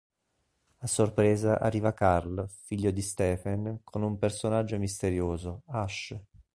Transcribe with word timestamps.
A 0.79 0.87
sorpresa 0.87 1.59
arriva 1.59 1.93
Carl, 1.93 2.47
figlio 2.49 2.89
di 2.89 3.03
Stephen, 3.03 3.81
con 3.83 4.01
un 4.01 4.17
personaggio 4.17 4.79
misterioso, 4.79 5.61
Ash. 5.67 6.15